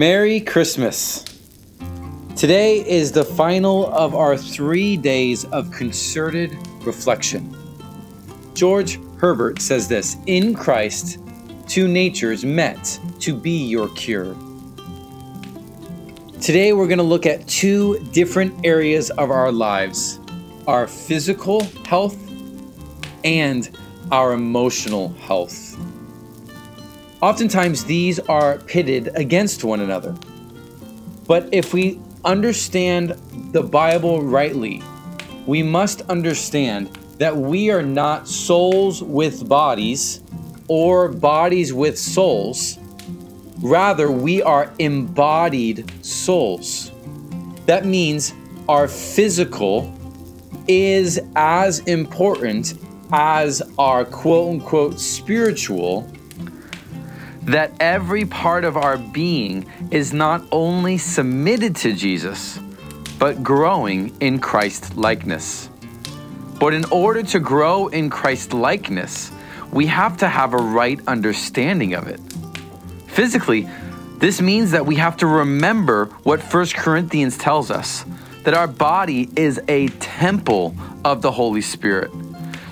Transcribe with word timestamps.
Merry 0.00 0.40
Christmas. 0.40 1.26
Today 2.34 2.78
is 2.88 3.12
the 3.12 3.22
final 3.22 3.92
of 3.92 4.14
our 4.14 4.34
three 4.34 4.96
days 4.96 5.44
of 5.52 5.70
concerted 5.72 6.56
reflection. 6.86 7.54
George 8.54 8.98
Herbert 9.18 9.60
says 9.60 9.88
this 9.88 10.16
In 10.24 10.54
Christ, 10.54 11.18
two 11.68 11.86
natures 11.86 12.46
met 12.46 12.98
to 13.18 13.34
be 13.34 13.50
your 13.50 13.90
cure. 13.90 14.34
Today, 16.40 16.72
we're 16.72 16.88
going 16.88 16.96
to 16.96 17.04
look 17.04 17.26
at 17.26 17.46
two 17.46 17.98
different 18.10 18.54
areas 18.64 19.10
of 19.10 19.30
our 19.30 19.52
lives 19.52 20.18
our 20.66 20.86
physical 20.86 21.64
health 21.84 22.16
and 23.22 23.76
our 24.10 24.32
emotional 24.32 25.10
health. 25.26 25.76
Oftentimes, 27.22 27.84
these 27.84 28.18
are 28.18 28.58
pitted 28.60 29.10
against 29.14 29.62
one 29.62 29.80
another. 29.80 30.14
But 31.26 31.48
if 31.52 31.74
we 31.74 32.00
understand 32.24 33.10
the 33.52 33.62
Bible 33.62 34.22
rightly, 34.22 34.82
we 35.46 35.62
must 35.62 36.00
understand 36.02 36.88
that 37.18 37.36
we 37.36 37.70
are 37.70 37.82
not 37.82 38.26
souls 38.26 39.02
with 39.02 39.46
bodies 39.46 40.22
or 40.68 41.08
bodies 41.08 41.74
with 41.74 41.98
souls. 41.98 42.78
Rather, 43.58 44.10
we 44.10 44.42
are 44.42 44.72
embodied 44.78 45.92
souls. 46.02 46.90
That 47.66 47.84
means 47.84 48.32
our 48.66 48.88
physical 48.88 49.94
is 50.68 51.20
as 51.36 51.80
important 51.80 52.74
as 53.12 53.60
our 53.78 54.06
quote 54.06 54.54
unquote 54.54 54.98
spiritual 54.98 56.10
that 57.50 57.72
every 57.80 58.24
part 58.24 58.64
of 58.64 58.76
our 58.76 58.96
being 58.96 59.66
is 59.90 60.12
not 60.12 60.42
only 60.52 60.96
submitted 60.96 61.74
to 61.74 61.92
Jesus, 61.92 62.60
but 63.18 63.42
growing 63.42 64.16
in 64.20 64.38
Christ 64.38 64.96
likeness. 64.96 65.68
But 66.60 66.74
in 66.74 66.84
order 66.86 67.24
to 67.24 67.40
grow 67.40 67.88
in 67.88 68.08
Christ 68.08 68.52
likeness, 68.52 69.32
we 69.72 69.86
have 69.86 70.16
to 70.18 70.28
have 70.28 70.54
a 70.54 70.58
right 70.58 71.00
understanding 71.08 71.94
of 71.94 72.06
it. 72.06 72.20
Physically, 73.08 73.68
this 74.18 74.40
means 74.40 74.70
that 74.70 74.86
we 74.86 74.94
have 74.96 75.16
to 75.16 75.26
remember 75.26 76.06
what 76.22 76.40
1 76.40 76.66
Corinthians 76.76 77.36
tells 77.36 77.70
us 77.70 78.04
that 78.44 78.54
our 78.54 78.68
body 78.68 79.28
is 79.34 79.60
a 79.66 79.88
temple 79.98 80.74
of 81.04 81.20
the 81.20 81.32
Holy 81.32 81.62
Spirit. 81.62 82.12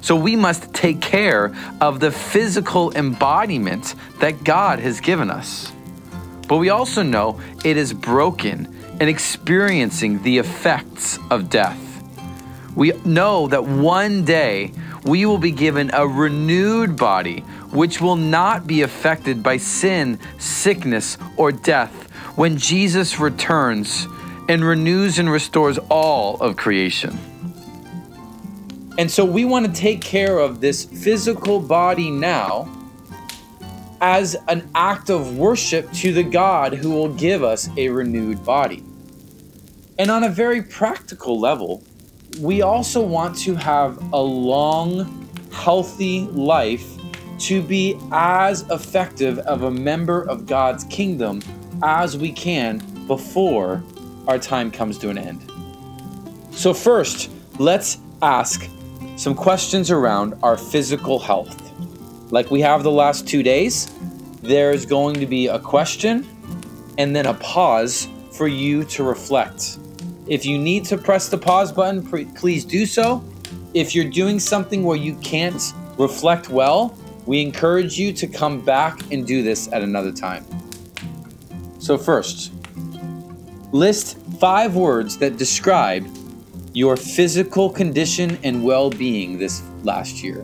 So 0.01 0.17
we 0.17 0.37
must 0.37 0.73
take 0.73 1.01
care 1.01 1.55
of 1.81 2.01
the 2.01 2.11
physical 2.11 2.93
embodiment 2.93 3.95
that 4.21 4.45
God 4.45 4.79
has 4.79 5.01
given 5.01 5.31
us. 5.31 5.73
But 6.49 6.57
we 6.57 6.71
also 6.71 7.03
know 7.03 7.41
it 7.65 7.77
is 7.77 7.93
broken 7.93 8.75
and 9.01 9.09
experiencing 9.09 10.23
the 10.23 10.39
effects 10.39 11.19
of 11.31 11.51
death. 11.51 11.85
We 12.75 12.93
know 13.05 13.49
that 13.49 13.65
one 13.65 14.25
day 14.25 14.73
we 15.05 15.27
will 15.27 15.39
be 15.39 15.51
given 15.51 15.91
a 15.93 16.07
renewed 16.07 16.97
body 16.97 17.41
which 17.71 18.01
will 18.01 18.17
not 18.17 18.67
be 18.67 18.83
affected 18.83 19.43
by 19.43 19.57
sin, 19.59 20.19
sickness, 20.39 21.19
or 21.37 21.53
death 21.53 22.11
when 22.37 22.57
Jesus 22.57 23.19
returns 23.19 24.07
and 24.49 24.65
renews 24.65 25.19
and 25.19 25.31
restores 25.31 25.79
all 25.91 26.37
of 26.41 26.57
creation. 26.57 27.19
And 28.99 29.09
so 29.09 29.25
we 29.25 29.45
want 29.45 29.65
to 29.65 29.73
take 29.73 30.01
care 30.01 30.41
of 30.41 30.61
this 30.61 30.85
physical 30.85 31.61
body 31.61 32.11
now 32.11 32.69
as 34.01 34.37
an 34.49 34.69
act 34.75 35.09
of 35.09 35.39
worship 35.39 35.91
to 35.93 36.13
the 36.13 36.25
God 36.25 36.75
who 36.75 36.91
will 36.91 37.15
give 37.15 37.45
us 37.45 37.69
a 37.77 37.89
renewed 37.91 38.45
body. 38.45 38.83
And 40.01 40.11
on 40.11 40.25
a 40.25 40.29
very 40.29 40.63
practical 40.63 41.39
level, 41.39 41.83
we 42.41 42.63
also 42.63 43.01
want 43.01 43.39
to 43.39 43.55
have 43.55 44.13
a 44.13 44.21
long, 44.21 45.29
healthy 45.53 46.23
life 46.33 46.97
to 47.39 47.63
be 47.63 47.97
as 48.11 48.69
effective 48.71 49.39
of 49.41 49.63
a 49.63 49.71
member 49.71 50.23
of 50.29 50.45
God's 50.47 50.83
kingdom 50.85 51.41
as 51.85 52.17
we 52.17 52.33
can 52.33 52.79
before 53.07 53.83
our 54.27 54.41
time 54.41 54.73
comes 54.73 54.99
to 54.99 55.09
an 55.09 55.19
end. 55.19 55.41
So, 56.51 56.75
first, 56.75 57.31
let's 57.59 57.99
ask 58.23 58.69
some 59.19 59.35
questions 59.35 59.91
around 59.91 60.35
our 60.45 60.57
physical 60.57 61.19
health. 61.19 61.61
Like 62.31 62.53
we 62.53 62.61
have 62.61 62.85
the 62.85 62.91
last 62.91 63.27
two 63.27 63.43
days, 63.43 63.93
there's 64.43 64.87
going 64.87 65.15
to 65.19 65.27
be 65.27 65.49
a 65.49 65.59
question 65.59 66.25
and 66.99 67.17
then 67.17 67.27
a 67.27 67.35
pause 67.35 68.09
for 68.31 68.47
you 68.47 68.85
to 68.85 69.03
reflect. 69.03 69.79
If 70.29 70.47
you 70.47 70.57
need 70.57 70.85
to 70.85 70.97
press 70.97 71.29
the 71.29 71.37
pause 71.37 71.73
button, 71.73 72.07
please 72.35 72.65
do 72.65 72.87
so. 72.87 73.25
If 73.75 73.93
you're 73.93 74.09
doing 74.09 74.39
something 74.39 74.85
where 74.85 74.97
you 74.97 75.17
can't 75.17 75.75
reflect 75.99 76.49
well, 76.49 76.97
we 77.27 77.43
encourage 77.43 77.99
you 77.99 78.13
to 78.13 78.27
come 78.29 78.61
back 78.61 79.01
and 79.11 79.27
do 79.27 79.43
this 79.43 79.67
at 79.73 79.83
another 79.83 80.13
time. 80.13 80.47
So, 81.81 81.99
first, 81.99 82.53
list 83.73 84.17
five 84.39 84.77
words 84.77 85.19
that 85.19 85.39
describe 85.39 86.07
your 86.79 86.97
physical 86.97 87.69
condition 87.69 88.39
and 88.45 88.63
well 88.63 88.89
being 88.89 89.37
this 89.37 89.65
last 89.83 90.23
year? 90.23 90.43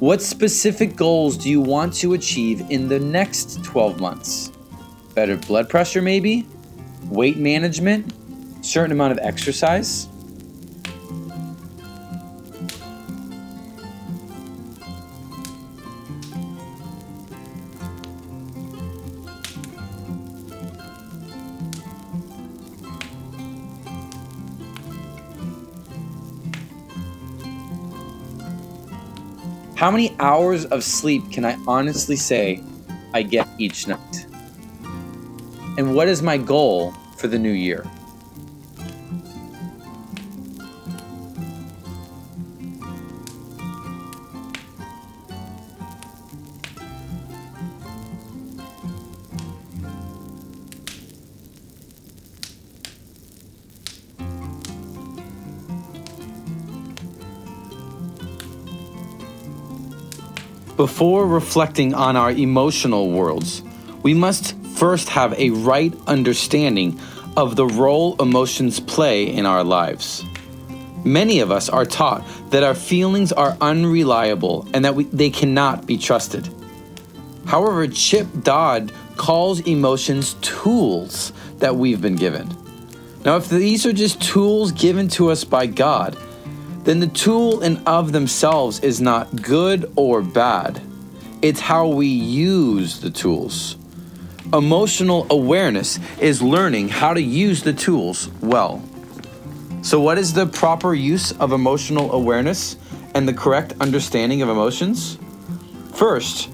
What 0.00 0.22
specific 0.22 0.96
goals 0.96 1.36
do 1.36 1.50
you 1.50 1.60
want 1.60 1.92
to 1.96 2.14
achieve 2.14 2.62
in 2.70 2.88
the 2.88 2.98
next 2.98 3.62
12 3.64 4.00
months? 4.00 4.50
Better 5.14 5.36
blood 5.36 5.68
pressure, 5.68 6.02
maybe, 6.02 6.46
weight 7.04 7.36
management, 7.36 8.12
certain 8.64 8.92
amount 8.92 9.12
of 9.12 9.18
exercise. 9.18 10.08
How 29.76 29.90
many 29.90 30.16
hours 30.18 30.64
of 30.64 30.82
sleep 30.82 31.30
can 31.30 31.44
I 31.44 31.58
honestly 31.66 32.16
say 32.16 32.62
I 33.12 33.22
get 33.22 33.46
each 33.58 33.86
night? 33.86 34.26
And 35.76 35.94
what 35.94 36.06
is 36.06 36.22
my 36.22 36.36
goal 36.36 36.92
for 37.16 37.26
the 37.26 37.38
new 37.38 37.50
year? 37.50 37.84
Before 60.76 61.26
reflecting 61.26 61.94
on 61.94 62.14
our 62.14 62.30
emotional 62.30 63.10
worlds, 63.10 63.62
we 64.02 64.12
must 64.12 64.54
first 64.84 65.08
have 65.08 65.32
a 65.38 65.48
right 65.48 65.94
understanding 66.06 67.00
of 67.38 67.56
the 67.56 67.64
role 67.64 68.20
emotions 68.20 68.80
play 68.80 69.24
in 69.24 69.46
our 69.46 69.64
lives. 69.64 70.22
Many 71.06 71.40
of 71.40 71.50
us 71.50 71.70
are 71.70 71.86
taught 71.86 72.22
that 72.50 72.62
our 72.62 72.74
feelings 72.74 73.32
are 73.32 73.56
unreliable 73.62 74.68
and 74.74 74.84
that 74.84 74.94
we, 74.94 75.04
they 75.04 75.30
cannot 75.30 75.86
be 75.86 75.96
trusted. 75.96 76.46
However, 77.46 77.88
Chip 77.88 78.26
Dodd 78.42 78.92
calls 79.16 79.60
emotions 79.60 80.34
tools 80.42 81.32
that 81.60 81.76
we've 81.76 82.02
been 82.02 82.16
given. 82.16 82.54
Now, 83.24 83.36
if 83.36 83.48
these 83.48 83.86
are 83.86 83.92
just 83.94 84.20
tools 84.20 84.70
given 84.70 85.08
to 85.16 85.30
us 85.30 85.44
by 85.44 85.64
God, 85.64 86.14
then 86.82 87.00
the 87.00 87.06
tool 87.06 87.62
in 87.62 87.78
of 87.86 88.12
themselves 88.12 88.80
is 88.80 89.00
not 89.00 89.34
good 89.40 89.90
or 89.96 90.20
bad. 90.20 90.78
It's 91.40 91.60
how 91.60 91.88
we 91.88 92.08
use 92.08 93.00
the 93.00 93.10
tools. 93.10 93.78
Emotional 94.54 95.26
awareness 95.30 95.98
is 96.20 96.40
learning 96.40 96.88
how 96.88 97.12
to 97.12 97.20
use 97.20 97.64
the 97.64 97.72
tools 97.72 98.28
well. 98.40 98.80
So, 99.82 99.98
what 100.00 100.16
is 100.16 100.32
the 100.32 100.46
proper 100.46 100.94
use 100.94 101.32
of 101.32 101.50
emotional 101.50 102.12
awareness 102.12 102.76
and 103.16 103.26
the 103.26 103.32
correct 103.32 103.72
understanding 103.80 104.42
of 104.42 104.48
emotions? 104.48 105.18
First, 105.94 106.50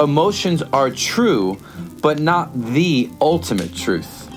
emotions 0.00 0.62
are 0.72 0.90
true, 0.90 1.56
but 2.02 2.18
not 2.18 2.52
the 2.60 3.08
ultimate 3.20 3.72
truth. 3.72 4.28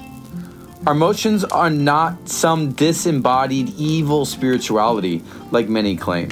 Our 0.86 0.94
emotions 0.94 1.44
are 1.44 1.72
not 1.72 2.30
some 2.30 2.74
disembodied 2.74 3.70
evil 3.80 4.26
spirituality 4.26 5.24
like 5.50 5.68
many 5.68 5.98
claim. 5.98 6.30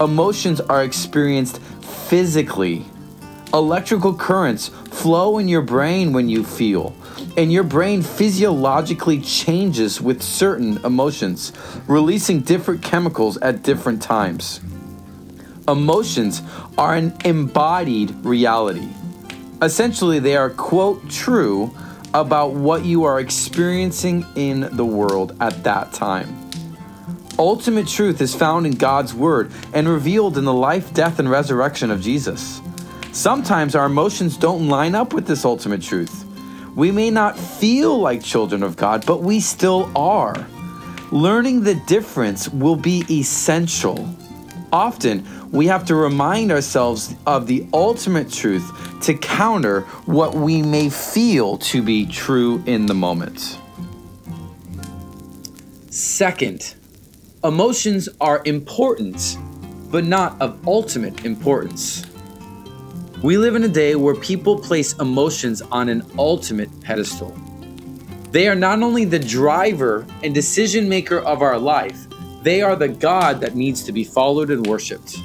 Emotions 0.00 0.60
are 0.60 0.84
experienced 0.84 1.58
physically. 1.82 2.84
Electrical 3.52 4.14
currents 4.14 4.70
flow 4.96 5.38
in 5.38 5.46
your 5.46 5.62
brain 5.62 6.12
when 6.12 6.28
you 6.28 6.42
feel, 6.42 6.94
and 7.36 7.52
your 7.52 7.62
brain 7.62 8.02
physiologically 8.02 9.20
changes 9.20 10.00
with 10.00 10.22
certain 10.22 10.78
emotions, 10.84 11.52
releasing 11.86 12.40
different 12.40 12.82
chemicals 12.82 13.36
at 13.38 13.62
different 13.62 14.02
times. 14.02 14.60
Emotions 15.68 16.42
are 16.78 16.94
an 16.94 17.12
embodied 17.24 18.10
reality. 18.24 18.88
Essentially, 19.60 20.18
they 20.18 20.36
are, 20.36 20.50
quote, 20.50 21.08
true 21.10 21.76
about 22.14 22.52
what 22.52 22.84
you 22.84 23.04
are 23.04 23.20
experiencing 23.20 24.24
in 24.34 24.60
the 24.76 24.84
world 24.84 25.36
at 25.40 25.62
that 25.64 25.92
time. 25.92 26.34
Ultimate 27.38 27.86
truth 27.86 28.22
is 28.22 28.34
found 28.34 28.64
in 28.64 28.72
God's 28.72 29.12
Word 29.12 29.52
and 29.74 29.86
revealed 29.86 30.38
in 30.38 30.44
the 30.44 30.54
life, 30.54 30.94
death, 30.94 31.18
and 31.18 31.30
resurrection 31.30 31.90
of 31.90 32.00
Jesus. 32.00 32.60
Sometimes 33.16 33.74
our 33.74 33.86
emotions 33.86 34.36
don't 34.36 34.68
line 34.68 34.94
up 34.94 35.14
with 35.14 35.26
this 35.26 35.46
ultimate 35.46 35.80
truth. 35.80 36.26
We 36.74 36.90
may 36.90 37.08
not 37.08 37.38
feel 37.38 37.98
like 37.98 38.22
children 38.22 38.62
of 38.62 38.76
God, 38.76 39.06
but 39.06 39.22
we 39.22 39.40
still 39.40 39.90
are. 39.96 40.46
Learning 41.10 41.62
the 41.62 41.76
difference 41.86 42.46
will 42.50 42.76
be 42.76 43.06
essential. 43.08 44.06
Often, 44.70 45.26
we 45.50 45.64
have 45.64 45.86
to 45.86 45.94
remind 45.94 46.52
ourselves 46.52 47.14
of 47.26 47.46
the 47.46 47.66
ultimate 47.72 48.30
truth 48.30 49.00
to 49.04 49.14
counter 49.14 49.80
what 50.04 50.34
we 50.34 50.60
may 50.60 50.90
feel 50.90 51.56
to 51.56 51.80
be 51.80 52.04
true 52.04 52.62
in 52.66 52.84
the 52.84 52.94
moment. 52.94 53.58
Second, 55.88 56.74
emotions 57.42 58.10
are 58.20 58.42
important, 58.44 59.38
but 59.90 60.04
not 60.04 60.38
of 60.38 60.68
ultimate 60.68 61.24
importance. 61.24 62.04
We 63.26 63.38
live 63.38 63.56
in 63.56 63.64
a 63.64 63.68
day 63.68 63.96
where 63.96 64.14
people 64.14 64.56
place 64.56 64.92
emotions 65.00 65.60
on 65.60 65.88
an 65.88 66.08
ultimate 66.16 66.70
pedestal. 66.80 67.36
They 68.30 68.46
are 68.46 68.54
not 68.54 68.84
only 68.84 69.04
the 69.04 69.18
driver 69.18 70.06
and 70.22 70.32
decision 70.32 70.88
maker 70.88 71.18
of 71.18 71.42
our 71.42 71.58
life, 71.58 72.06
they 72.44 72.62
are 72.62 72.76
the 72.76 72.86
God 72.86 73.40
that 73.40 73.56
needs 73.56 73.82
to 73.82 73.90
be 73.90 74.04
followed 74.04 74.48
and 74.50 74.64
worshiped. 74.64 75.18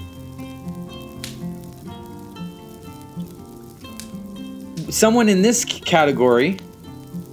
Someone 4.91 5.29
in 5.29 5.43
this 5.43 5.63
category 5.63 6.57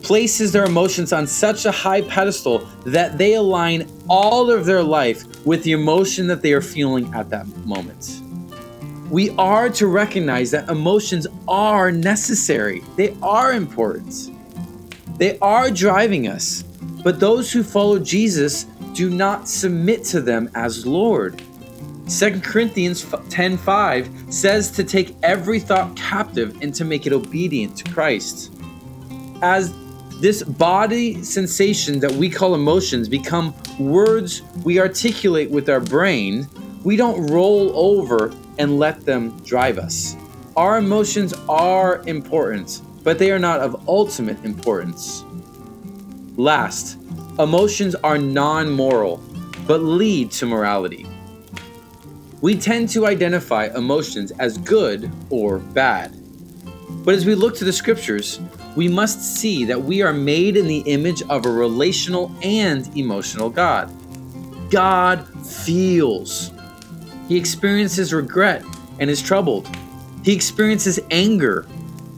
places 0.02 0.52
their 0.52 0.66
emotions 0.66 1.14
on 1.14 1.26
such 1.26 1.64
a 1.64 1.70
high 1.70 2.02
pedestal 2.02 2.58
that 2.84 3.16
they 3.16 3.36
align 3.36 3.90
all 4.06 4.50
of 4.50 4.66
their 4.66 4.82
life 4.82 5.24
with 5.46 5.62
the 5.62 5.72
emotion 5.72 6.26
that 6.26 6.42
they 6.42 6.52
are 6.52 6.60
feeling 6.60 7.10
at 7.14 7.30
that 7.30 7.46
moment 7.64 8.17
we 9.10 9.30
are 9.38 9.70
to 9.70 9.86
recognize 9.86 10.50
that 10.50 10.68
emotions 10.68 11.26
are 11.46 11.90
necessary, 11.90 12.82
they 12.96 13.16
are 13.22 13.52
important, 13.52 14.30
they 15.18 15.38
are 15.38 15.70
driving 15.70 16.28
us. 16.28 16.62
But 17.02 17.18
those 17.18 17.50
who 17.50 17.62
follow 17.62 17.98
Jesus 17.98 18.64
do 18.92 19.08
not 19.08 19.48
submit 19.48 20.04
to 20.04 20.20
them 20.20 20.50
as 20.54 20.84
Lord. 20.86 21.40
2 22.08 22.42
Corinthians 22.42 23.04
10:5 23.30 24.08
says 24.28 24.70
to 24.72 24.84
take 24.84 25.14
every 25.22 25.60
thought 25.60 25.94
captive 25.96 26.56
and 26.60 26.74
to 26.74 26.84
make 26.84 27.06
it 27.06 27.12
obedient 27.12 27.76
to 27.76 27.84
Christ. 27.92 28.50
As 29.40 29.72
this 30.20 30.42
body 30.42 31.22
sensation 31.22 32.00
that 32.00 32.12
we 32.12 32.28
call 32.28 32.54
emotions 32.54 33.08
become 33.08 33.54
words 33.78 34.42
we 34.64 34.80
articulate 34.80 35.50
with 35.50 35.68
our 35.68 35.80
brain, 35.80 36.48
we 36.82 36.96
don't 36.96 37.26
roll 37.28 37.70
over 37.74 38.32
and 38.58 38.78
let 38.78 39.04
them 39.04 39.38
drive 39.44 39.78
us. 39.78 40.16
Our 40.56 40.78
emotions 40.78 41.34
are 41.48 42.02
important, 42.06 42.82
but 43.04 43.18
they 43.18 43.30
are 43.30 43.38
not 43.38 43.60
of 43.60 43.88
ultimate 43.88 44.44
importance. 44.44 45.24
Last, 46.36 46.98
emotions 47.38 47.94
are 47.96 48.18
non 48.18 48.70
moral, 48.70 49.22
but 49.66 49.82
lead 49.82 50.30
to 50.32 50.46
morality. 50.46 51.06
We 52.40 52.56
tend 52.56 52.88
to 52.90 53.06
identify 53.06 53.66
emotions 53.74 54.30
as 54.38 54.58
good 54.58 55.10
or 55.30 55.58
bad. 55.58 56.16
But 57.04 57.14
as 57.14 57.26
we 57.26 57.34
look 57.34 57.56
to 57.56 57.64
the 57.64 57.72
scriptures, 57.72 58.40
we 58.76 58.86
must 58.86 59.36
see 59.36 59.64
that 59.64 59.82
we 59.82 60.02
are 60.02 60.12
made 60.12 60.56
in 60.56 60.68
the 60.68 60.80
image 60.80 61.22
of 61.22 61.46
a 61.46 61.50
relational 61.50 62.30
and 62.42 62.96
emotional 62.96 63.50
God. 63.50 63.92
God 64.70 65.26
feels. 65.44 66.52
He 67.28 67.36
experiences 67.36 68.12
regret 68.12 68.64
and 68.98 69.10
is 69.10 69.22
troubled. 69.22 69.68
He 70.24 70.34
experiences 70.34 70.98
anger, 71.10 71.66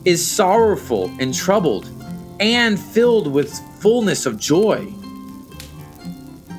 is 0.04 0.24
sorrowful 0.24 1.12
and 1.18 1.34
troubled, 1.34 1.90
and 2.38 2.78
filled 2.78 3.30
with 3.30 3.52
fullness 3.80 4.24
of 4.24 4.38
joy. 4.38 4.86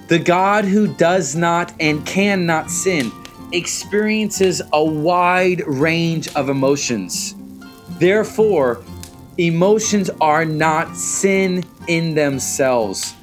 The 0.10 0.20
God 0.20 0.66
who 0.66 0.88
does 0.88 1.36
not 1.36 1.74
and 1.80 2.06
cannot 2.06 2.70
sin 2.70 3.12
experiences 3.54 4.62
a 4.74 4.84
wide 4.84 5.62
range 5.66 6.28
of 6.36 6.50
emotions. 6.50 7.36
Therefore, 8.00 8.84
emotions 9.38 10.10
are 10.20 10.46
not 10.46 10.96
sin 10.96 11.64
in 11.88 12.16
themselves. 12.16 13.14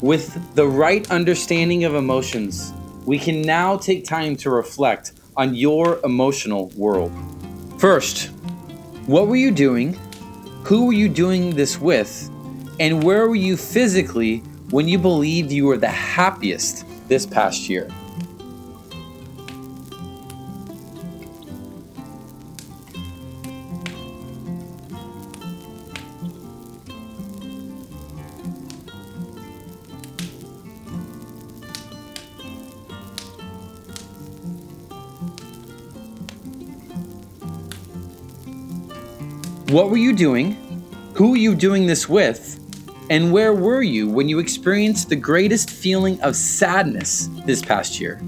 With 0.00 0.54
the 0.54 0.66
right 0.66 1.10
understanding 1.10 1.84
of 1.84 1.94
emotions, 1.94 2.72
we 3.04 3.18
can 3.18 3.42
now 3.42 3.76
take 3.76 4.04
time 4.04 4.36
to 4.36 4.50
reflect 4.50 5.12
on 5.36 5.54
your 5.54 6.00
emotional 6.04 6.68
world. 6.76 7.12
First, 7.78 8.28
what 9.06 9.28
were 9.28 9.36
you 9.36 9.50
doing? 9.50 9.92
Who 10.64 10.86
were 10.86 10.92
you 10.92 11.08
doing 11.08 11.54
this 11.54 11.78
with? 11.78 12.30
And 12.80 13.02
where 13.02 13.28
were 13.28 13.34
you 13.34 13.56
physically 13.56 14.38
when 14.70 14.88
you 14.88 14.98
believed 14.98 15.52
you 15.52 15.66
were 15.66 15.76
the 15.76 15.88
happiest 15.88 16.86
this 17.08 17.26
past 17.26 17.68
year? 17.68 17.88
What 39.74 39.90
were 39.90 39.96
you 39.96 40.12
doing? 40.12 40.52
Who 41.14 41.30
were 41.30 41.36
you 41.36 41.52
doing 41.52 41.84
this 41.88 42.08
with? 42.08 42.60
And 43.10 43.32
where 43.32 43.52
were 43.52 43.82
you 43.82 44.08
when 44.08 44.28
you 44.28 44.38
experienced 44.38 45.08
the 45.08 45.16
greatest 45.16 45.68
feeling 45.68 46.20
of 46.20 46.36
sadness 46.36 47.28
this 47.44 47.60
past 47.60 47.98
year? 47.98 48.20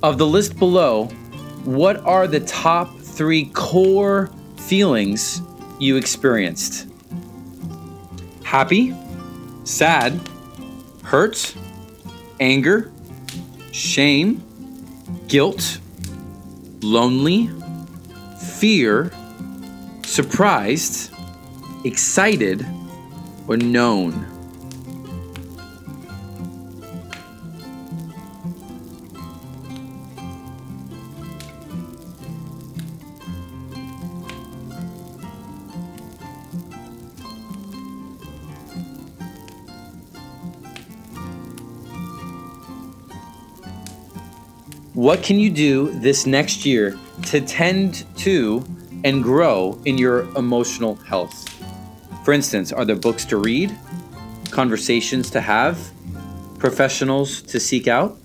Of 0.00 0.16
the 0.16 0.26
list 0.26 0.56
below, 0.60 1.06
what 1.64 1.96
are 2.04 2.28
the 2.28 2.38
top 2.38 2.96
three 3.00 3.46
core 3.46 4.30
feelings 4.56 5.42
you 5.80 5.96
experienced? 5.96 6.86
Happy, 8.44 8.94
sad, 9.64 10.20
hurt, 11.02 11.52
anger, 12.38 12.92
shame, 13.72 14.40
guilt, 15.26 15.80
lonely, 16.80 17.50
fear, 18.40 19.10
surprised, 20.04 21.12
excited, 21.84 22.64
or 23.48 23.56
known. 23.56 24.37
What 44.98 45.22
can 45.22 45.38
you 45.38 45.48
do 45.48 45.96
this 46.00 46.26
next 46.26 46.66
year 46.66 46.98
to 47.26 47.40
tend 47.40 48.04
to 48.18 48.64
and 49.04 49.22
grow 49.22 49.80
in 49.84 49.96
your 49.96 50.22
emotional 50.36 50.96
health? 50.96 51.48
For 52.24 52.32
instance, 52.32 52.72
are 52.72 52.84
there 52.84 52.96
books 52.96 53.24
to 53.26 53.36
read, 53.36 53.72
conversations 54.50 55.30
to 55.30 55.40
have, 55.40 55.78
professionals 56.58 57.42
to 57.42 57.60
seek 57.60 57.86
out? 57.86 58.18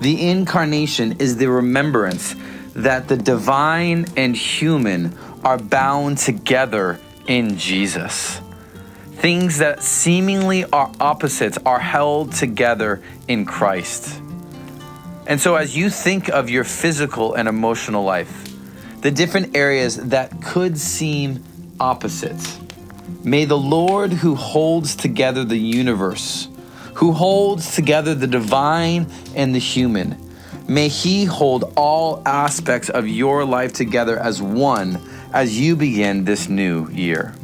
The 0.00 0.28
incarnation 0.28 1.16
is 1.18 1.36
the 1.36 1.48
remembrance 1.48 2.36
that 2.74 3.08
the 3.08 3.16
divine 3.16 4.06
and 4.16 4.36
human 4.36 5.16
are 5.42 5.58
bound 5.58 6.18
together 6.18 7.00
in 7.26 7.58
Jesus. 7.58 8.40
Things 9.14 9.58
that 9.58 9.82
seemingly 9.82 10.64
are 10.66 10.92
opposites 11.00 11.58
are 11.66 11.80
held 11.80 12.32
together 12.32 13.02
in 13.26 13.44
Christ. 13.44 14.20
And 15.26 15.40
so, 15.40 15.56
as 15.56 15.76
you 15.76 15.90
think 15.90 16.28
of 16.28 16.48
your 16.48 16.64
physical 16.64 17.34
and 17.34 17.48
emotional 17.48 18.04
life, 18.04 18.48
the 19.00 19.10
different 19.10 19.56
areas 19.56 19.96
that 19.96 20.40
could 20.40 20.78
seem 20.78 21.42
opposites, 21.80 22.58
may 23.24 23.44
the 23.44 23.58
Lord 23.58 24.12
who 24.12 24.36
holds 24.36 24.94
together 24.94 25.44
the 25.44 25.58
universe 25.58 26.48
who 26.98 27.12
holds 27.12 27.76
together 27.76 28.12
the 28.12 28.26
divine 28.26 29.06
and 29.36 29.54
the 29.54 29.58
human. 29.60 30.18
May 30.66 30.88
He 30.88 31.24
hold 31.26 31.72
all 31.76 32.20
aspects 32.26 32.90
of 32.90 33.06
your 33.06 33.44
life 33.44 33.72
together 33.72 34.18
as 34.18 34.42
one 34.42 35.00
as 35.32 35.56
you 35.60 35.76
begin 35.76 36.24
this 36.24 36.48
new 36.48 36.90
year. 36.90 37.34